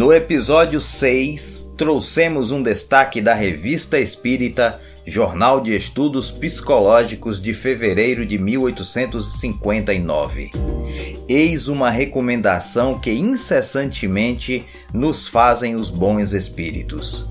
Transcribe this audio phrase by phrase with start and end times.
[0.00, 8.24] No episódio 6, trouxemos um destaque da Revista Espírita, Jornal de Estudos Psicológicos de fevereiro
[8.24, 10.52] de 1859.
[11.28, 17.30] Eis uma recomendação que incessantemente nos fazem os bons espíritos.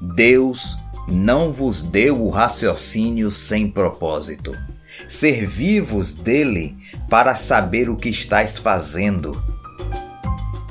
[0.00, 4.56] Deus não vos deu o raciocínio sem propósito.
[5.08, 6.76] Servi-vos dele
[7.08, 9.40] para saber o que estáis fazendo.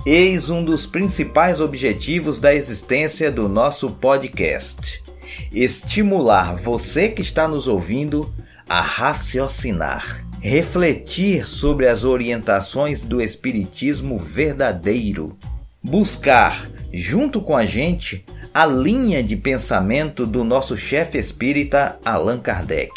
[0.05, 5.03] Eis um dos principais objetivos da existência do nosso podcast:
[5.51, 8.33] estimular você que está nos ouvindo
[8.67, 15.37] a raciocinar, refletir sobre as orientações do Espiritismo verdadeiro,
[15.83, 22.91] buscar, junto com a gente, a linha de pensamento do nosso chefe espírita Allan Kardec.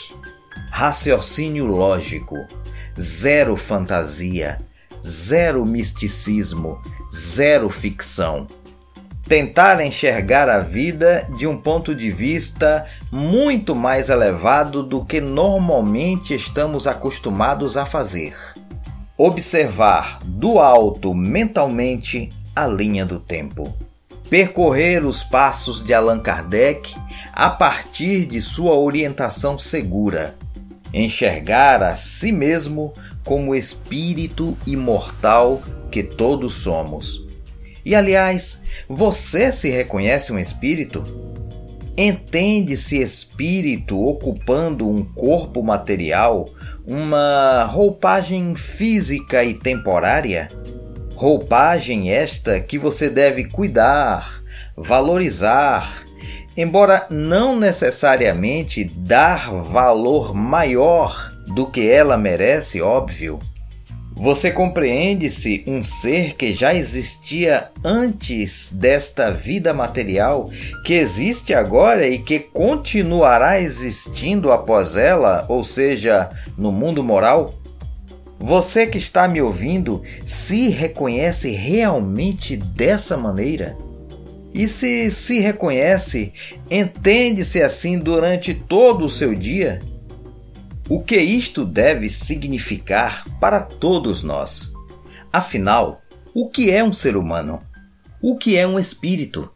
[0.70, 2.36] Raciocínio lógico,
[2.98, 4.58] zero fantasia
[5.04, 6.80] zero misticismo,
[7.12, 8.46] zero ficção.
[9.26, 16.34] Tentar enxergar a vida de um ponto de vista muito mais elevado do que normalmente
[16.34, 18.34] estamos acostumados a fazer.
[19.16, 23.74] Observar do alto mentalmente a linha do tempo.
[24.32, 26.96] Percorrer os passos de Allan Kardec
[27.34, 30.34] a partir de sua orientação segura.
[30.90, 37.28] Enxergar a si mesmo como espírito imortal que todos somos.
[37.84, 38.58] E aliás,
[38.88, 41.04] você se reconhece um espírito?
[41.94, 46.48] Entende-se espírito ocupando um corpo material,
[46.86, 50.48] uma roupagem física e temporária?
[51.22, 54.42] Roupagem esta que você deve cuidar,
[54.76, 56.02] valorizar,
[56.56, 63.38] embora não necessariamente dar valor maior do que ela merece, óbvio.
[64.16, 70.50] Você compreende-se um ser que já existia antes desta vida material,
[70.84, 77.61] que existe agora e que continuará existindo após ela, ou seja, no mundo moral?
[78.44, 83.78] Você que está me ouvindo se reconhece realmente dessa maneira?
[84.52, 86.32] E se se reconhece,
[86.68, 89.80] entende-se assim durante todo o seu dia?
[90.88, 94.72] O que isto deve significar para todos nós?
[95.32, 96.02] Afinal,
[96.34, 97.62] o que é um ser humano?
[98.20, 99.48] O que é um espírito?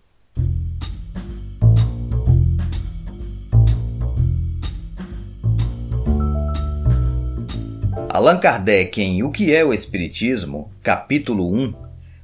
[8.16, 11.75] Allan Kardec, em O que é o Espiritismo, capítulo 1,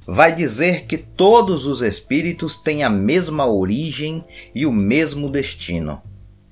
[0.07, 6.01] vai dizer que todos os espíritos têm a mesma origem e o mesmo destino.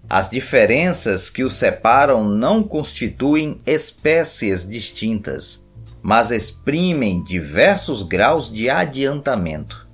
[0.07, 5.63] As diferenças que os separam não constituem espécies distintas,
[6.03, 9.89] mas exprimem diversos graus de adiantamento.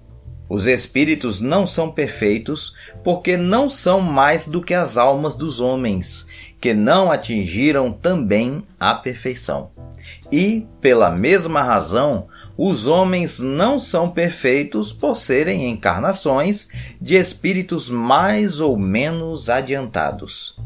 [0.49, 6.26] Os espíritos não são perfeitos porque não são mais do que as almas dos homens,
[6.59, 9.71] que não atingiram também a perfeição.
[10.31, 16.67] E, pela mesma razão, os homens não são perfeitos por serem encarnações
[16.99, 20.57] de espíritos mais ou menos adiantados.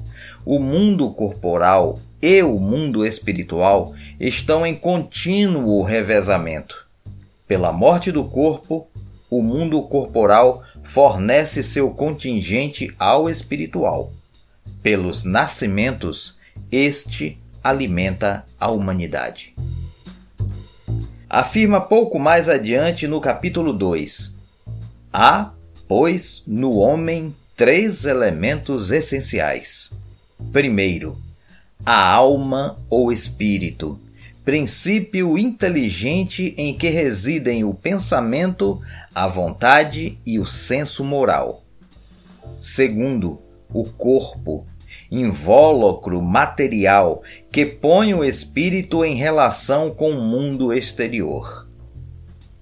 [0.46, 6.88] O mundo corporal e o mundo espiritual estão em contínuo revezamento.
[7.48, 8.88] Pela morte do corpo,
[9.30, 14.12] o mundo corporal fornece seu contingente ao espiritual.
[14.82, 16.40] Pelos nascimentos,
[16.72, 19.54] este alimenta a humanidade
[21.34, 24.36] afirma pouco mais adiante no capítulo 2:
[25.14, 25.54] Há,
[25.88, 29.94] pois, no homem três elementos essenciais.
[30.52, 31.18] Primeiro,
[31.86, 33.98] a alma ou espírito,
[34.44, 38.82] princípio inteligente em que residem o pensamento,
[39.16, 41.64] a vontade e o senso moral.
[42.60, 43.42] Segundo,
[43.74, 44.66] o corpo,
[45.12, 51.68] invólucro material que põe o espírito em relação com o mundo exterior.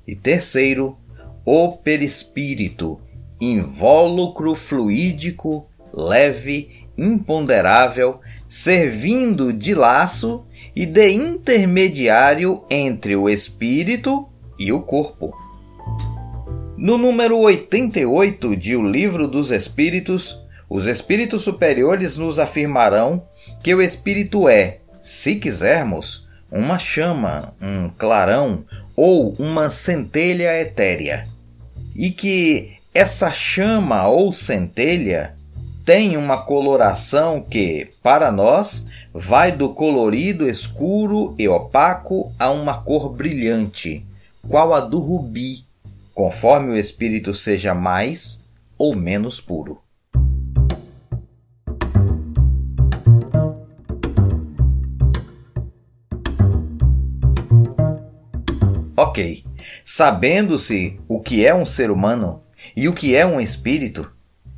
[0.07, 0.97] E terceiro,
[1.45, 2.99] o perispírito,
[3.39, 14.27] invólucro fluídico, leve, imponderável, servindo de laço e de intermediário entre o espírito
[14.57, 15.33] e o corpo.
[16.77, 20.39] No número 88 de O Livro dos Espíritos,
[20.69, 23.23] os espíritos superiores nos afirmarão
[23.63, 28.63] que o espírito é, se quisermos, uma chama, um clarão
[28.95, 31.27] ou uma centelha etérea.
[31.95, 35.35] E que essa chama ou centelha
[35.83, 43.09] tem uma coloração que, para nós, vai do colorido escuro e opaco a uma cor
[43.09, 44.05] brilhante,
[44.47, 45.65] qual a do rubi,
[46.13, 48.39] conforme o espírito seja mais
[48.77, 49.81] ou menos puro.
[59.01, 59.45] Ok,
[59.85, 62.43] sabendo-se o que é um ser humano
[62.75, 64.11] e o que é um espírito,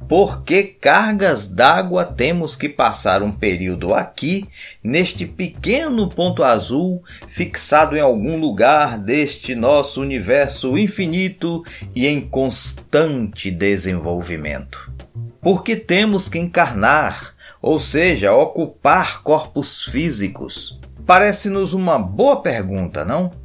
[0.10, 4.48] por que cargas d'água temos que passar um período aqui,
[4.84, 13.52] neste pequeno ponto azul, fixado em algum lugar deste nosso universo infinito e em constante
[13.52, 14.92] desenvolvimento?
[15.40, 20.80] Porque temos que encarnar, ou seja, ocupar corpos físicos?
[21.06, 23.40] Parece-nos uma boa pergunta, não?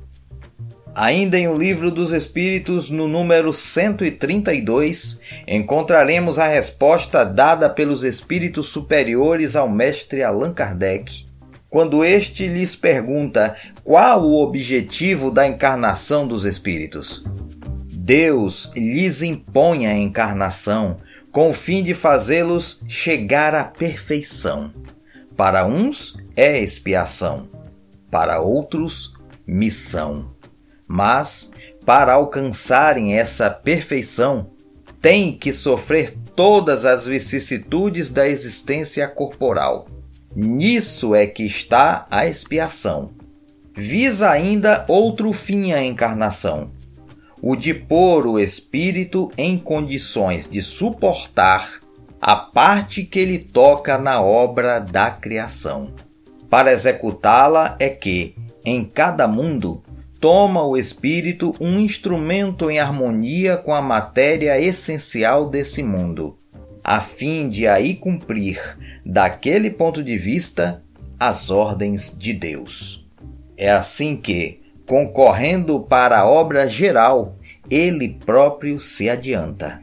[0.98, 8.68] Ainda em O Livro dos Espíritos, no número 132, encontraremos a resposta dada pelos espíritos
[8.68, 11.26] superiores ao mestre Allan Kardec,
[11.68, 13.54] quando este lhes pergunta
[13.84, 17.22] qual o objetivo da encarnação dos espíritos.
[17.92, 20.96] Deus lhes impõe a encarnação
[21.30, 24.72] com o fim de fazê-los chegar à perfeição.
[25.36, 27.50] Para uns é expiação,
[28.10, 29.12] para outros,
[29.46, 30.34] missão.
[30.86, 31.50] Mas,
[31.84, 34.50] para alcançarem essa perfeição,
[35.00, 39.86] têm que sofrer todas as vicissitudes da existência corporal.
[40.34, 43.14] Nisso é que está a expiação.
[43.74, 46.72] Visa ainda outro fim a encarnação:
[47.40, 51.80] o de pôr o espírito em condições de suportar
[52.20, 55.94] a parte que lhe toca na obra da criação.
[56.48, 58.34] Para executá-la é que,
[58.64, 59.82] em cada mundo,
[60.20, 66.38] toma o espírito um instrumento em harmonia com a matéria essencial desse mundo,
[66.82, 68.60] a fim de aí cumprir,
[69.04, 70.82] daquele ponto de vista,
[71.18, 73.06] as ordens de Deus.
[73.56, 77.36] É assim que, concorrendo para a obra geral,
[77.70, 79.80] ele próprio se adianta.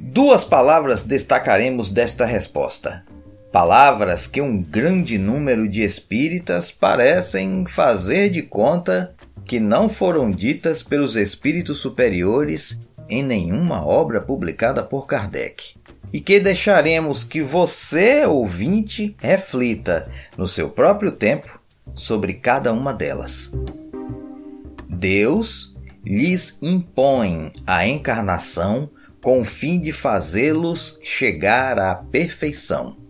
[0.00, 3.04] Duas palavras destacaremos desta resposta.
[3.54, 9.14] Palavras que um grande número de espíritas parecem fazer de conta
[9.44, 15.76] que não foram ditas pelos espíritos superiores em nenhuma obra publicada por Kardec.
[16.12, 21.60] E que deixaremos que você, ouvinte, reflita no seu próprio tempo
[21.94, 23.52] sobre cada uma delas.
[24.88, 28.90] Deus lhes impõe a encarnação
[29.22, 33.03] com o fim de fazê-los chegar à perfeição.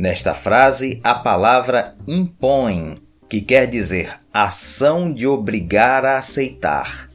[0.00, 2.94] Nesta frase, a palavra impõe,
[3.28, 7.10] que quer dizer ação de obrigar a aceitar.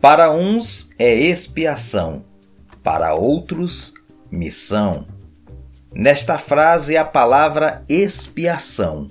[0.00, 2.24] Para uns é expiação,
[2.84, 3.94] para outros,
[4.30, 5.08] missão.
[5.92, 9.10] Nesta frase, a palavra expiação,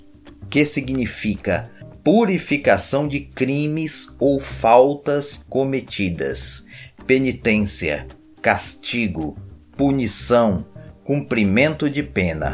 [0.50, 1.69] que significa
[2.06, 6.66] purificação de crimes ou faltas cometidas,
[7.06, 8.07] penitência,
[8.42, 9.38] castigo,
[9.75, 10.66] punição,
[11.04, 12.54] cumprimento de pena.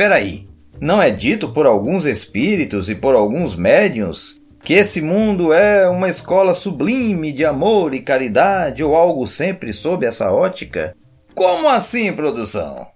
[0.00, 0.48] Peraí,
[0.80, 6.08] não é dito por alguns espíritos e por alguns médiuns que esse mundo é uma
[6.08, 10.96] escola sublime de amor e caridade ou algo sempre sob essa ótica?
[11.34, 12.86] Como assim, produção?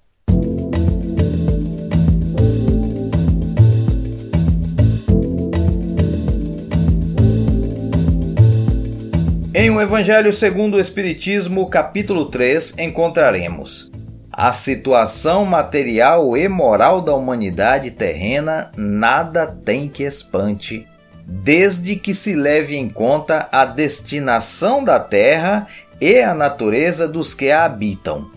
[9.55, 13.93] Em o Evangelho segundo o Espiritismo, capítulo 3, encontraremos
[14.37, 20.89] a situação material e moral da humanidade terrena nada tem que espante,
[21.25, 25.69] desde que se leve em conta a destinação da terra
[26.01, 28.29] e a natureza dos que a habitam.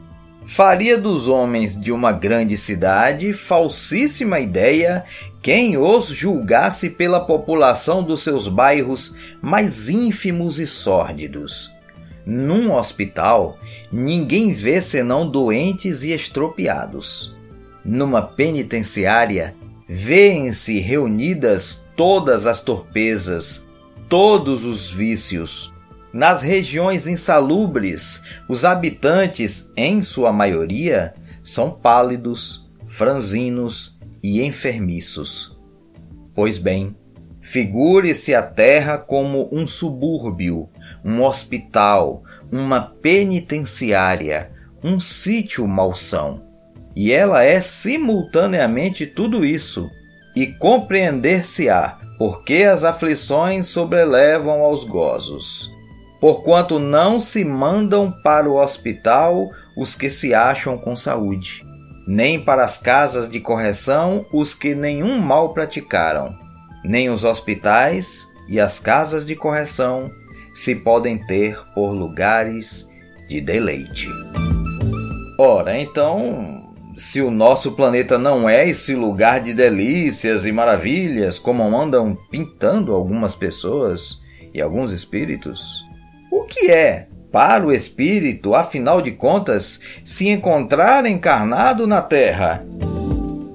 [0.46, 5.04] Faria dos homens de uma grande cidade falsíssima ideia
[5.42, 11.76] quem os julgasse pela população dos seus bairros mais ínfimos e sórdidos
[12.30, 13.58] num hospital,
[13.90, 17.34] ninguém vê senão doentes e estropiados.
[17.86, 19.56] Numa penitenciária,
[19.88, 23.66] vêem-se reunidas todas as torpezas,
[24.10, 25.74] todos os vícios.
[26.12, 35.58] Nas regiões insalubres, os habitantes, em sua maioria, são pálidos, franzinos e enfermiços.
[36.36, 36.94] Pois bem,
[37.40, 40.70] figure-se a terra como um subúrbio
[41.04, 44.52] um hospital, uma penitenciária,
[44.84, 46.46] um sítio malsão.
[46.96, 49.90] E ela é simultaneamente tudo isso,
[50.36, 55.72] e compreender-se-á porque as aflições sobrelevam aos gozos.
[56.20, 61.64] Porquanto não se mandam para o hospital os que se acham com saúde,
[62.08, 66.36] nem para as casas de correção os que nenhum mal praticaram,
[66.84, 70.10] nem os hospitais e as casas de correção
[70.58, 72.90] se podem ter por lugares
[73.28, 74.10] de deleite.
[75.38, 81.64] Ora, então, se o nosso planeta não é esse lugar de delícias e maravilhas como
[81.80, 84.20] andam pintando algumas pessoas
[84.52, 85.86] e alguns espíritos,
[86.32, 92.66] o que é para o espírito, afinal de contas, se encontrar encarnado na Terra?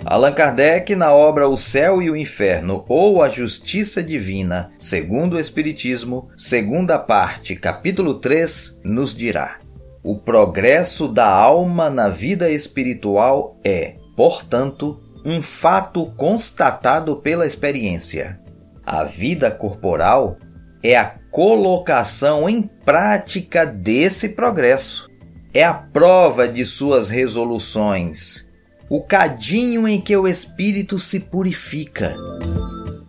[0.05, 5.41] Allan Kardec, na obra O Céu e o Inferno ou A Justiça Divina, segundo o
[5.41, 9.59] Espiritismo, segunda parte, capítulo 3, nos dirá:
[10.03, 18.41] O progresso da alma na vida espiritual é, portanto, um fato constatado pela experiência.
[18.85, 20.37] A vida corporal
[20.83, 25.09] é a colocação em prática desse progresso.
[25.55, 28.51] É a prova de suas resoluções
[28.93, 32.15] o cadinho em que o espírito se purifica.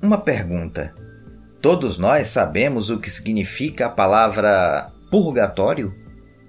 [0.01, 0.95] Uma pergunta:
[1.61, 5.93] todos nós sabemos o que significa a palavra purgatório?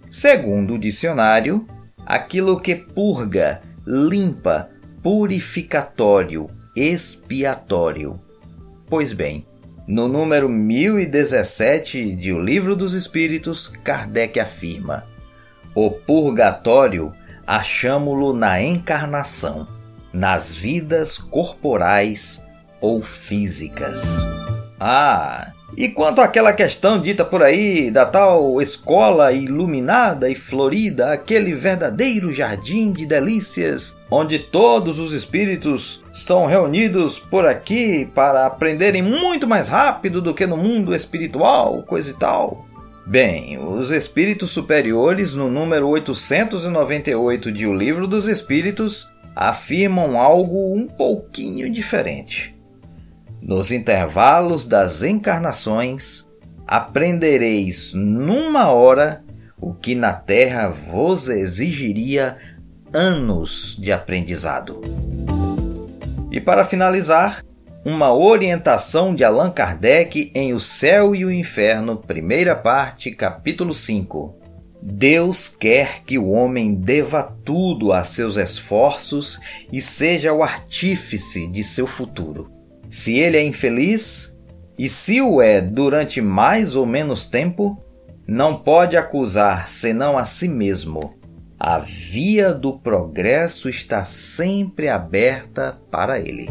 [0.09, 1.67] Segundo o dicionário,
[2.07, 4.69] aquilo que purga, limpa,
[5.03, 8.21] purificatório, expiatório.
[8.88, 9.45] Pois bem,
[9.85, 15.05] no número 1017 de O Livro dos Espíritos, Kardec afirma:
[15.75, 17.12] o purgatório
[17.47, 19.69] achamo-lo na encarnação,
[20.13, 22.45] nas vidas corporais
[22.81, 24.03] ou físicas.
[24.79, 31.53] Ah, e quanto àquela questão dita por aí da tal escola iluminada e florida, aquele
[31.53, 39.49] verdadeiro jardim de delícias, onde todos os espíritos estão reunidos por aqui para aprenderem muito
[39.49, 42.65] mais rápido do que no mundo espiritual, coisa e tal.
[43.06, 50.87] Bem, os espíritos superiores, no número 898 de O Livro dos Espíritos, afirmam algo um
[50.87, 52.56] pouquinho diferente.
[53.42, 56.26] Nos intervalos das encarnações,
[56.66, 59.23] aprendereis numa hora
[59.61, 62.38] o que na Terra vos exigiria
[62.90, 64.80] anos de aprendizado.
[66.30, 67.44] E para finalizar,
[67.85, 74.41] uma orientação de Allan Kardec em O Céu e o Inferno, primeira parte, capítulo 5.
[74.83, 79.38] Deus quer que o homem deva tudo a seus esforços
[79.71, 82.50] e seja o artífice de seu futuro.
[82.88, 84.35] Se ele é infeliz,
[84.79, 87.83] e se o é durante mais ou menos tempo,
[88.26, 91.14] não pode acusar senão a si mesmo.
[91.59, 96.49] A via do progresso está sempre aberta para ele.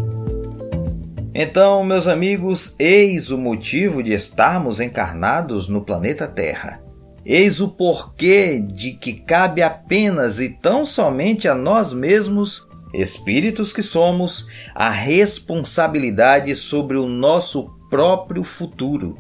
[1.36, 6.80] Então, meus amigos, eis o motivo de estarmos encarnados no planeta Terra.
[7.26, 13.82] Eis o porquê de que cabe apenas e tão somente a nós mesmos, espíritos que
[13.82, 19.18] somos, a responsabilidade sobre o nosso próprio futuro.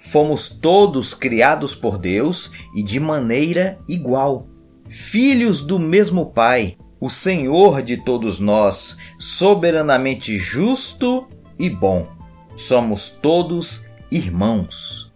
[0.00, 4.48] Fomos todos criados por Deus e de maneira igual,
[4.88, 12.08] filhos do mesmo Pai, o Senhor de todos nós, soberanamente justo e bom.
[12.56, 15.12] Somos todos irmãos.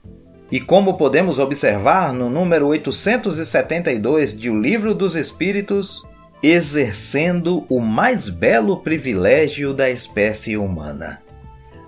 [0.51, 6.05] E como podemos observar no número 872 de O Livro dos Espíritos,
[6.43, 11.23] exercendo o mais belo privilégio da espécie humana,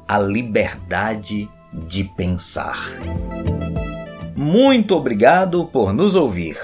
[0.07, 2.79] a liberdade de pensar.
[4.37, 6.57] Muito obrigado por nos ouvir.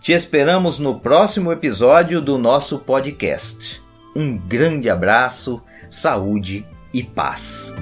[0.00, 3.82] Te esperamos no próximo episódio do nosso podcast.
[4.16, 7.74] Um grande abraço, saúde e paz.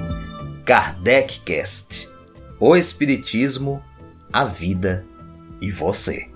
[0.65, 2.09] Kardec Cast.
[2.59, 3.83] O Espiritismo,
[4.33, 5.05] a vida
[5.61, 6.31] e você.